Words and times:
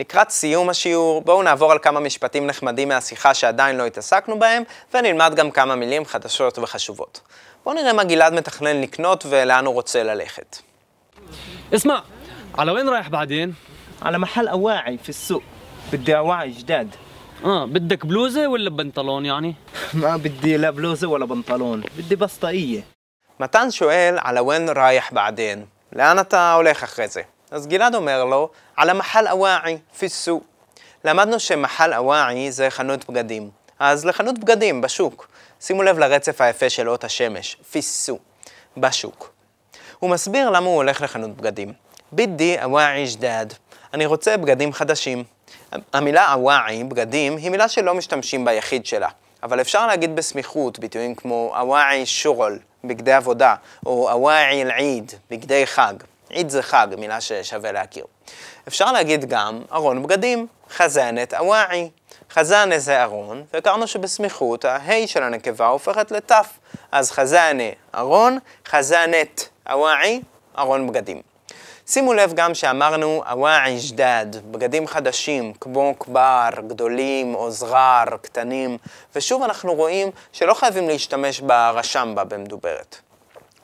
לקראת 0.00 0.30
סיום 0.30 0.68
השיעור, 0.68 1.22
בואו 1.22 1.42
נעבור 1.42 1.72
על 1.72 1.78
כמה 1.78 2.00
משפטים 2.00 2.46
נחמדים 2.46 2.88
מהשיחה 2.88 3.34
שעדיין 3.34 3.76
לא 3.76 3.86
התעסקנו 3.86 4.38
בהם, 4.38 4.62
ונלמד 4.94 5.32
גם 5.36 5.50
כמה 5.50 5.74
מילים 5.76 6.04
חדשות 6.04 6.58
וחשובות. 6.58 7.20
בואו 7.64 7.74
נראה 7.74 7.92
מה 7.92 8.04
גלעד 8.04 8.32
מתכנן 8.32 8.80
לקנות 8.80 9.26
ולאן 9.28 9.66
הוא 9.66 9.74
רוצה 9.74 10.02
ללכת. 10.02 10.58
اسمع 11.74 12.02
على 12.58 12.72
وين 12.72 12.88
رايح 12.88 13.08
بعدين؟ 13.08 13.54
على 14.02 14.18
محل 14.18 14.48
أواعي 14.48 14.98
في 14.98 15.08
السوق 15.08 15.42
بدي 15.92 16.16
أواعي 16.16 16.50
جداد 16.50 16.94
اه 17.44 17.66
بدك 17.66 18.06
بلوزة 18.06 18.48
ولا 18.48 18.70
بنطلون 18.70 19.26
يعني؟ 19.26 19.54
ما 19.94 20.16
بدي 20.16 20.56
لا 20.56 20.70
بلوزة 20.70 21.08
ولا 21.08 21.24
بنطلون 21.24 21.82
بدي 21.98 22.16
بس 22.16 22.36
طاقية 22.36 22.80
מתן 23.40 23.70
שואל 23.70 24.18
על 24.18 24.38
הוון 24.38 24.68
רייח 24.68 25.12
בעדין, 25.12 25.64
לאן 25.92 26.18
אתה 26.18 26.52
הולך 26.54 26.82
אחרי 26.82 27.08
זה? 27.08 27.22
אז 27.51 27.67
גלעד 27.67 27.95
אומר 27.95 28.25
לו, 28.25 28.49
על 28.75 28.89
המחל 28.89 29.27
אוואעי, 29.27 29.77
פיסו. 29.97 30.41
למדנו 31.03 31.39
שמחל 31.39 31.93
אוואעי 31.93 32.51
זה 32.51 32.69
חנות 32.69 33.09
בגדים. 33.09 33.49
אז 33.79 34.05
לחנות 34.05 34.39
בגדים, 34.39 34.81
בשוק. 34.81 35.27
שימו 35.61 35.83
לב 35.83 35.99
לרצף 35.99 36.41
היפה 36.41 36.69
של 36.69 36.89
אות 36.89 37.03
השמש, 37.03 37.57
פיסו, 37.71 38.17
בשוק. 38.77 39.33
הוא 39.99 40.09
מסביר 40.09 40.49
למה 40.49 40.65
הוא 40.67 40.75
הולך 40.75 41.01
לחנות 41.01 41.37
בגדים. 41.37 41.73
בידי 42.11 42.57
אוואעי 42.63 43.05
ג'דאד. 43.15 43.53
אני 43.93 44.05
רוצה 44.05 44.37
בגדים 44.37 44.73
חדשים. 44.73 45.23
המילה 45.93 46.33
אוואעי, 46.33 46.83
בגדים, 46.83 47.37
היא 47.37 47.51
מילה 47.51 47.67
שלא 47.67 47.93
משתמשים 47.93 48.45
ביחיד 48.45 48.85
שלה. 48.85 49.09
אבל 49.43 49.61
אפשר 49.61 49.87
להגיד 49.87 50.15
בסמיכות 50.15 50.79
ביטויים 50.79 51.15
כמו 51.15 51.53
אוואעי 51.59 52.05
שורול, 52.05 52.59
בגדי 52.83 53.13
עבודה, 53.13 53.55
או 53.85 54.11
אוואעי 54.11 54.61
אל-עיד, 54.61 55.11
בגדי 55.31 55.65
חג. 55.67 55.93
עיד 56.29 56.49
זה 56.49 56.61
חג, 56.61 56.87
מילה 56.97 57.21
ששווה 57.21 57.71
להכיר. 57.71 58.05
אפשר 58.67 58.91
להגיד 58.91 59.25
גם 59.25 59.61
ארון 59.71 60.03
בגדים, 60.03 60.47
חזנת 60.69 61.33
אוואעי. 61.33 61.89
חזנה 62.31 62.79
זה 62.79 63.03
ארון, 63.03 63.43
והכרנו 63.53 63.87
שבסמיכות 63.87 64.65
ההי 64.65 65.07
של 65.07 65.23
הנקבה 65.23 65.67
הופכת 65.67 66.11
לתף. 66.11 66.47
אז 66.91 67.11
חזנה 67.11 67.63
ארון, 67.95 68.37
חזנת 68.67 69.49
אוואעי, 69.71 70.21
ארון 70.57 70.87
בגדים. 70.87 71.21
שימו 71.87 72.13
לב 72.13 72.33
גם 72.35 72.53
שאמרנו 72.53 73.23
אוואעי 73.31 73.77
ג'דאד, 73.91 74.37
בגדים 74.51 74.87
חדשים, 74.87 75.53
כמו 75.53 75.93
כבר, 75.99 76.49
גדולים 76.67 77.35
או 77.35 77.51
זרר, 77.51 78.03
קטנים, 78.21 78.77
ושוב 79.15 79.43
אנחנו 79.43 79.73
רואים 79.73 80.11
שלא 80.31 80.53
חייבים 80.53 80.87
להשתמש 80.87 81.39
ברשמבה 81.39 82.23
במדוברת. 82.23 82.97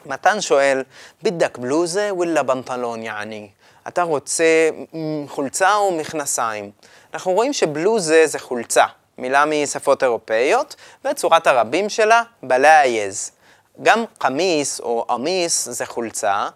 מתן 0.05 0.41
שואל, 0.41 0.83
בידק 1.21 1.57
בלוזה 1.57 2.09
ווילה 2.11 2.43
בנטלון 2.43 3.03
יעני? 3.03 3.49
אתה 3.87 4.03
רוצה 4.03 4.69
חולצה 5.27 5.75
או 5.75 5.91
מכנסיים? 5.91 6.71
אנחנו 7.13 7.31
רואים 7.31 7.53
שבלוזה 7.53 8.27
זה 8.27 8.39
חולצה, 8.39 8.85
מילה 9.17 9.45
משפות 9.45 10.03
אירופאיות, 10.03 10.75
וצורת 11.05 11.47
הרבים 11.47 11.89
שלה 11.89 12.23
בלאייז. 12.43 13.31
גם 13.83 14.03
קמיס 14.17 14.79
או 14.79 15.05
עמיס 15.09 15.69
זה 15.69 15.85
חולצה, 15.85 16.47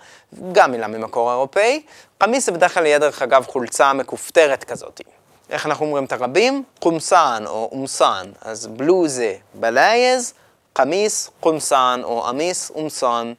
גם 0.51 0.71
מילה 0.71 0.87
ממקור 0.87 1.31
אירופאי. 1.31 1.81
קמיס 2.17 2.45
זה 2.45 2.51
בדרך 2.51 2.73
כלל 2.73 2.85
יהיה 2.85 2.99
דרך 2.99 3.21
אגב 3.21 3.45
חולצה 3.47 3.93
מכופתרת 3.93 4.63
כזאת. 4.63 5.01
איך 5.49 5.65
אנחנו 5.65 5.85
אומרים 5.85 6.05
את 6.05 6.11
הרבים? 6.11 6.63
קומסן 6.79 7.43
או 7.47 7.69
אומסן. 7.71 8.31
אז 8.41 8.67
בלוזה 8.67 9.33
בלאייז, 9.53 10.33
קמיס, 10.77 11.29
קומסן 11.39 12.01
או 12.03 12.27
עמיס, 12.27 12.71
אומסן. 12.75 13.33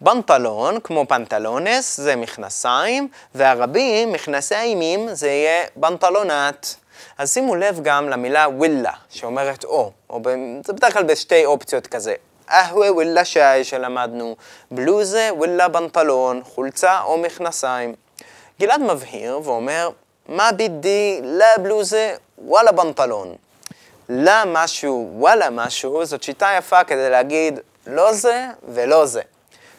בנטלון, 0.00 0.80
כמו 0.80 1.04
פנטלונס, 1.08 2.00
זה 2.00 2.16
מכנסיים, 2.16 3.08
והרבים, 3.34 4.12
מכנסי 4.12 4.54
אימים, 4.54 5.14
זה 5.14 5.28
יהיה 5.28 5.64
בנטלונת. 5.76 6.76
אז 7.18 7.32
שימו 7.32 7.56
לב 7.56 7.80
גם 7.82 8.08
למילה 8.08 8.48
ווילה, 8.48 8.92
שאומרת 9.10 9.64
או, 9.64 9.92
או 10.10 10.20
ב... 10.22 10.28
זה 10.64 10.72
בדרך 10.72 10.92
כלל 10.92 11.02
בשתי 11.02 11.44
אופציות 11.44 11.86
כזה. 11.86 12.14
אהווה 12.50 12.92
ווילה 12.92 13.24
שי 13.24 13.64
שלמדנו, 13.64 14.36
בלוזה 14.70 15.30
ווילה 15.32 15.68
בנטלון, 15.68 16.42
חולצה 16.44 17.00
או 17.02 17.18
מכנסיים. 17.18 17.94
גלעד 18.60 18.80
מבהיר 18.80 19.40
ואומר, 19.44 19.90
מה 20.28 20.52
בידי 20.52 21.20
לה 21.22 21.58
בלוזה 21.62 22.14
וואלה 22.38 22.72
בנטלון. 22.72 23.34
לה 24.08 24.42
משהו, 24.46 25.10
וואלה 25.12 25.50
משהו, 25.50 26.04
זאת 26.04 26.22
שיטה 26.22 26.48
יפה 26.58 26.84
כדי 26.84 27.10
להגיד 27.10 27.60
לא 27.86 28.12
זה 28.12 28.46
ולא 28.68 29.06
זה. 29.06 29.22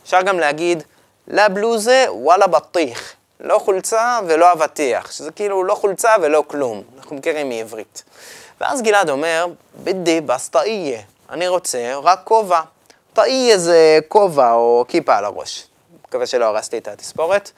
אפשר 0.04 0.22
גם 0.22 0.40
להגיד, 0.40 0.84
לה 1.28 1.50
בלוזה 1.50 2.06
וואלה 2.10 2.48
בטיח. 2.48 3.14
לא 3.40 3.60
חולצה 3.60 4.20
ולא 4.28 4.52
אבטיח, 4.52 5.12
שזה 5.12 5.32
כאילו 5.32 5.64
לא 5.64 5.76
חולצה 5.76 6.16
ולא 6.22 6.44
כלום. 6.48 6.84
אנחנו 6.98 7.16
מכירים 7.16 7.50
מעברית. 7.50 8.04
ואז 8.62 8.82
גלעד 8.82 9.10
אומר, 9.10 9.48
בידי 9.74 10.22
בסטאיה. 10.22 11.02
אני 11.30 11.48
רוצה 11.48 11.96
רק 12.04 12.22
כובע. 12.24 12.62
טאיה 13.14 13.58
זה 13.58 14.00
כובע 14.08 14.52
או 14.52 14.86
כיפה 14.88 15.18
על 15.18 15.26
הראש. 15.26 15.68
מקווה 16.08 16.28
שלא 16.28 16.46
הרסתי 16.46 16.78
את 16.78 16.88
התספורת. 16.88 17.52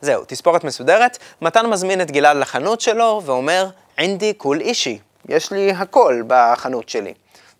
זהו, 0.00 0.24
תספורת 0.26 0.64
מסודרת. 0.64 1.18
מתן 1.42 1.66
מזמין 1.66 2.00
את 2.00 2.10
גלעד 2.10 2.36
לחנות 2.36 2.80
שלו 2.80 3.22
ואומר, 3.24 3.66
עינדי 3.96 4.32
כול 4.36 4.60
אישי. 4.60 4.98
יש 5.29 5.51
לי 5.51 5.71
הכל 5.71 6.23
בחנות 6.27 6.89
שלי. 6.89 7.13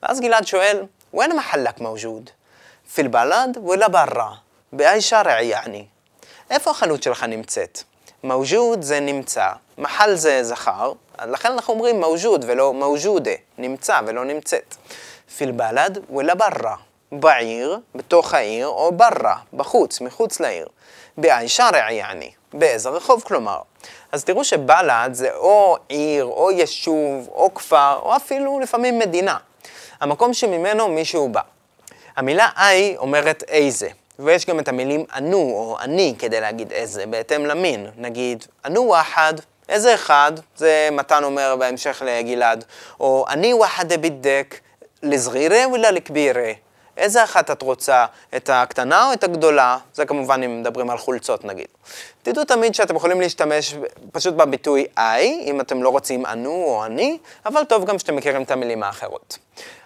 ואז 0.04 0.20
גלעד 0.20 0.48
שואל, 0.48 0.86
وين 1.14 1.36
محلك 1.36 1.82
موجود? 1.82 2.30
في 2.86 3.02
البلد 3.02 3.58
ولا 3.58 3.88
برا? 3.88 4.32
באי 4.74 5.02
שרע 5.02 5.42
יעני. 5.42 5.86
איפה 6.50 6.72
החנות 6.72 7.04
שלך 7.04 7.24
נמצאת? 7.24 7.84
מוג'וד 8.24 8.82
זה 8.82 9.00
נמצא, 9.00 9.48
מחל 9.78 10.16
זה 10.16 10.44
זכר, 10.44 10.94
לכן 11.26 11.52
אנחנו 11.52 11.74
אומרים 11.74 12.00
מוג'וד 12.00 12.46
ולא 12.48 12.74
מוג'ודה, 12.74 13.32
נמצא 13.58 14.00
ולא 14.06 14.26
נמצאת. 14.26 14.76
פיל 15.38 15.52
בלד 15.52 16.00
ולה 16.16 16.36
ברא, 16.36 16.76
בעיר, 17.12 17.80
בתוך 17.96 18.34
העיר, 18.34 18.68
או 18.68 18.92
ברא, 18.92 19.36
בחוץ, 19.54 20.02
מחוץ 20.02 20.40
לעיר. 20.40 20.68
באי 21.18 21.48
שרע 21.48 21.92
יעני, 21.92 22.32
באיזה 22.54 22.90
רחוב 22.90 23.24
כלומר. 23.24 23.62
אז 24.13 24.25
תראו 24.25 24.45
שבלד 24.45 25.15
זה 25.15 25.35
או 25.35 25.77
עיר, 25.89 26.25
או 26.25 26.51
יישוב, 26.51 27.29
או 27.29 27.55
כפר, 27.55 27.99
או 28.03 28.17
אפילו 28.17 28.61
לפעמים 28.61 28.99
מדינה. 28.99 29.37
המקום 30.01 30.35
שממנו 30.35 30.89
מישהו 30.89 31.29
בא. 31.29 31.41
המילה 32.17 32.49
איי 32.57 32.97
אומרת 32.97 33.43
איזה, 33.49 33.89
ויש 34.19 34.47
גם 34.47 34.59
את 34.59 34.69
המילים 34.69 35.05
אנו 35.17 35.39
או 35.39 35.77
אני 35.81 36.15
כדי 36.19 36.41
להגיד 36.41 36.73
איזה, 36.73 37.07
בהתאם 37.07 37.47
למין. 37.47 37.87
נגיד, 37.97 38.45
אנו 38.67 38.83
וואחד, 38.83 39.35
איזה 39.69 39.95
אחד, 39.95 40.33
זה 40.57 40.89
מתן 40.93 41.25
אומר 41.25 41.57
בהמשך 41.59 42.03
לגלעד, 42.07 42.65
או 43.01 43.25
אני 43.29 43.55
וואחד 43.55 43.93
בידק, 43.93 44.61
לזרירה 45.03 45.69
ולה 45.69 45.91
לכבירה. 45.91 46.53
איזה 46.97 47.25
אחת 47.25 47.51
את 47.51 47.63
רוצה, 47.63 48.07
את 48.37 48.51
הקטנה 48.53 49.09
או 49.09 49.13
את 49.13 49.25
הגדולה? 49.25 49.79
זה 49.95 50.07
כמובן 50.07 50.43
אם 50.43 50.61
מדברים 50.61 50.91
על 50.91 50.99
חולצות 50.99 51.45
נגיד. 51.45 51.67
תדעו 52.23 52.45
תמיד 52.45 52.75
שאתם 52.75 52.97
יכולים 52.97 53.21
להשתמש 53.21 53.75
פשוט 54.13 54.35
בביטוי 54.35 54.87
איי, 54.99 55.45
אם 55.47 55.61
אתם 55.61 55.83
לא 55.83 55.89
רוצים 55.89 56.27
אנו 56.27 56.51
או 56.51 56.85
אני, 56.85 57.19
אבל 57.47 57.65
טוב 57.65 57.85
גם 57.85 57.99
שאתם 57.99 58.17
מכירים 58.17 58.43
את 58.43 58.51
המילים 58.51 58.83
האחרות. 58.83 59.39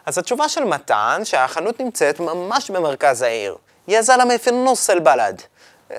אז 0.07 0.19
התשובה 0.19 0.49
של 0.49 0.65
מתן, 0.65 1.21
שהחנות 1.25 1.81
נמצאת 1.81 2.21
ממש 2.21 2.71
במרכז 2.71 3.23
העיר. 3.23 3.57
יא 3.89 4.03
זלמה 4.03 4.39
פי 4.39 4.51
נוס 4.51 4.91
אל 4.91 4.99
בלד. 4.99 5.43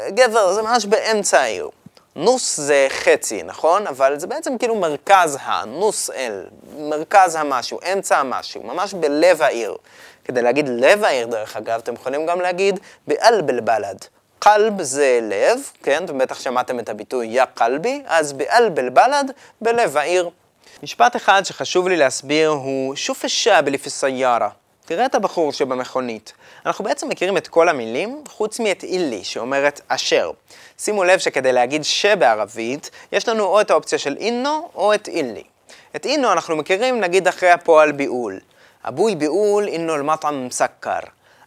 גבר, 0.10 0.54
זה 0.54 0.62
ממש 0.62 0.86
באמצע 0.86 1.42
העיר. 1.42 1.70
נוס 2.16 2.60
זה 2.60 2.88
חצי, 2.90 3.44
נכון? 3.44 3.88
אבל 3.88 4.20
זה 4.20 4.28
בעצם 4.28 4.58
כאילו 4.58 4.76
מרכז 4.76 5.38
ה, 5.42 5.66
נוס 5.66 6.10
אל, 6.10 6.46
מרכז 6.78 7.36
המשהו, 7.36 7.80
אמצע 7.94 8.18
המשהו, 8.18 8.64
ממש 8.64 8.94
בלב 8.94 9.42
העיר. 9.42 9.76
כדי 10.30 10.42
להגיד 10.42 10.70
לב 10.70 11.04
העיר, 11.04 11.28
דרך 11.28 11.58
אגב, 11.58 11.80
אתם 11.80 11.94
יכולים 11.94 12.26
גם 12.26 12.42
להגיד 12.42 12.80
באלב 13.08 13.50
אל 13.50 13.60
בלד. 13.60 14.06
קלב 14.40 14.82
זה 14.82 15.20
לב, 15.22 15.60
כן? 15.84 16.04
ובטח 16.08 16.40
שמעתם 16.40 16.80
את 16.80 16.90
הביטוי 16.90 17.28
יא 17.28 17.44
קלבי, 17.54 18.02
אז 18.06 18.34
באלב 18.34 18.80
אל 18.80 18.90
בלד, 18.90 19.32
בלב 19.62 19.98
העיר. 19.98 20.30
משפט 20.84 21.16
אחד 21.16 21.42
שחשוב 21.46 21.88
לי 21.88 21.98
להסביר 21.98 22.50
הוא 22.50 22.96
שוף 22.96 23.26
א-שאב. 23.26 23.66
תראה 24.86 25.06
את 25.06 25.16
הבחור 25.16 25.54
שבמכונית. 25.54 26.34
אנחנו 26.66 26.84
בעצם 26.84 27.10
מכירים 27.10 27.38
את 27.38 27.48
כל 27.48 27.70
המילים, 27.70 28.24
חוץ 28.28 28.60
מאת 28.60 28.84
אילי, 28.84 29.24
שאומרת 29.24 29.82
אשר. 29.88 30.32
שימו 30.78 31.04
לב 31.04 31.20
שכדי 31.20 31.54
להגיד 31.54 31.84
שבערבית, 31.84 32.90
יש 33.12 33.28
לנו 33.28 33.44
או 33.44 33.62
את 33.62 33.72
האופציה 33.72 34.00
של 34.00 34.18
אינו 34.20 34.70
או 34.76 34.94
את 34.94 35.08
אילי. 35.08 35.44
את 35.96 36.06
אינו 36.06 36.32
אנחנו 36.32 36.56
מכירים 36.56 37.00
נגיד 37.00 37.28
אחרי 37.28 37.50
הפועל 37.50 37.92
ביעול. 37.92 38.40
אבוי 38.88 39.16
ביעול 39.16 39.68
אינו 39.68 39.96
אל-מטעם 39.96 40.48
מסכר. 40.48 41.00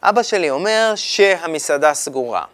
אבא 0.03 0.23
שלי 0.23 0.51
אומר 0.51 0.93
שהמסעדה 0.97 1.95
סגורה. 1.95 2.45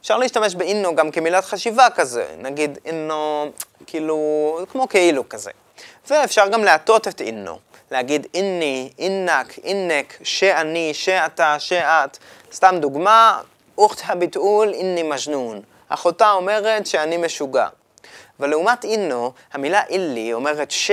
אפשר 0.00 0.18
להשתמש 0.18 0.54
באינו 0.54 0.94
גם 0.96 1.10
כמילת 1.10 1.44
חשיבה 1.44 1.90
כזה, 1.94 2.26
נגיד 2.38 2.78
אינו, 2.84 3.50
כאילו, 3.86 4.18
כמו 4.72 4.88
כאילו 4.88 5.28
כזה. 5.28 5.50
ואפשר 6.10 6.48
גם 6.48 6.64
להטות 6.64 7.08
את 7.08 7.20
אינו. 7.20 7.58
להגיד 7.90 8.26
איני, 8.34 8.90
אינק, 8.98 9.58
אינק, 9.64 10.18
שאני, 10.22 10.94
שאתה, 10.94 11.56
שאת. 11.58 12.18
סתם 12.52 12.76
דוגמה, 12.80 13.40
אוכת 13.78 14.02
הביטול 14.04 14.72
איני 14.72 15.02
מג'נון. 15.02 15.60
אחותה 15.88 16.32
אומרת 16.32 16.86
שאני 16.86 17.16
משוגע. 17.16 17.66
אבל 18.40 18.50
לעומת 18.50 18.84
אינו, 18.84 19.32
המילה 19.52 19.82
אילי 19.88 20.32
אומרת 20.32 20.70
ש, 20.70 20.90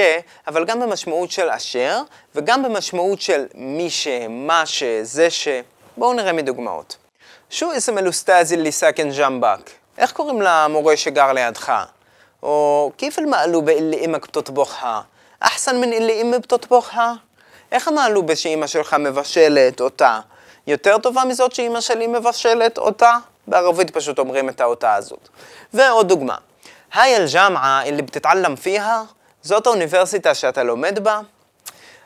אבל 0.48 0.66
גם 0.66 0.80
במשמעות 0.80 1.32
של 1.32 1.50
אשר, 1.50 2.02
וגם 2.36 2.64
במשמעות 2.64 3.22
של 3.22 3.46
מי 3.56 3.90
ש, 3.90 4.08
מה 4.30 4.66
ש, 4.66 4.84
זה 5.02 5.30
ש. 5.30 5.48
בואו 5.98 6.14
נראה 6.14 6.34
מדוגמאות. 6.34 6.98
שו 7.50 7.72
איסם 7.72 7.98
אלוסטזי 7.98 8.58
ליסקן 8.58 9.10
ג'מבק. 9.12 9.70
איך 9.98 10.12
קוראים 10.12 10.42
למורה 10.42 10.98
שגר 10.98 11.34
לידך? 11.34 11.74
או 12.44 12.92
כיף 12.98 13.20
אל 13.20 13.26
מעלו 13.26 13.62
באילי 13.62 13.98
אימא 13.98 14.02
אימק 14.02 14.28
בתטבוכה? 14.28 15.02
אחסן 15.40 15.82
מן 15.82 15.92
אילי 15.92 16.14
אימא 16.14 16.38
בתטבוכה? 16.38 17.14
איך 17.72 17.88
המעלובה 17.88 18.34
בשאימא 18.34 18.68
שלך 18.68 18.94
מבשלת 18.94 19.82
אותה? 19.82 20.20
יותר 20.68 20.98
טובה 20.98 21.24
מזאת 21.26 21.56
שאימא 21.56 21.82
שלי 21.82 22.08
מבשלת 22.08 22.78
אותה? 22.78 23.18
בערבית 23.48 23.90
פשוט 23.90 24.20
אומרים 24.20 24.50
את 24.50 24.62
האותה 24.62 24.96
הזאת. 24.96 25.30
ועוד 25.74 26.08
דוגמה. 26.08 26.36
היי 26.95 27.17
אל-ג'אמעה 27.17 27.89
اللي 27.89 28.03
بتتعلم 28.03 28.57
فيها? 28.57 29.03
זאת 29.43 29.67
האוניברסיטה 29.67 30.35
שאתה 30.35 30.63
לומד 30.63 30.99
בה? 30.99 31.21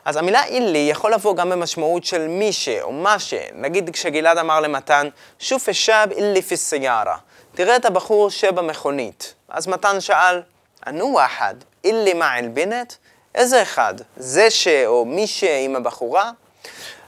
אז 0.05 0.17
המילה 0.17 0.43
אילי 0.43 0.87
יכול 0.91 1.13
לבוא 1.13 1.35
גם 1.35 1.49
במשמעות 1.49 2.03
של 2.03 2.27
מי 2.27 2.53
ש 2.53 2.69
או 2.69 2.91
מה 2.91 3.19
ש. 3.19 3.33
נגיד 3.53 3.89
כשגלעד 3.89 4.37
אמר 4.37 4.59
למתן, 4.59 5.09
שוף 5.39 5.69
א-שאב 5.69 6.11
אילי 6.11 6.41
פי 6.41 6.57
סיירה. 6.57 7.17
תראה 7.55 7.75
את 7.75 7.85
הבחור 7.85 8.29
שבמכונית. 8.29 9.33
אז 9.49 9.67
מתן 9.67 10.01
שאל, 10.01 10.41
אנו 10.87 11.19
אחד, 11.25 11.55
אילי 11.83 12.13
מה 12.13 12.39
אל-בינת? 12.39 12.97
איזה 13.35 13.61
אחד? 13.61 13.93
זה 14.17 14.49
ש 14.49 14.67
או 14.67 15.05
מי 15.05 15.27
ש 15.27 15.43
עם 15.43 15.75
הבחורה? 15.75 16.31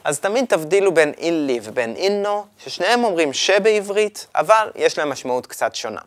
אז 0.04 0.20
תמיד 0.20 0.46
תבדילו 0.46 0.94
בין 0.94 1.14
אילי 1.18 1.60
ובין 1.64 1.96
אינו, 1.96 2.46
ששניהם 2.58 3.04
אומרים 3.04 3.34
שבעברית, 3.34 4.28
אבל 4.36 4.72
יש 4.76 4.98
להם 4.98 5.10
משמעות 5.10 5.48
קצת 5.48 5.76
שונה. 5.76 6.02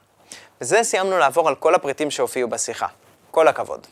בזה 0.61 0.83
סיימנו 0.83 1.17
לעבור 1.17 1.47
על 1.47 1.55
כל 1.55 1.75
הפריטים 1.75 2.11
שהופיעו 2.11 2.49
בשיחה. 2.49 2.87
כל 3.31 3.47
הכבוד. 3.47 3.87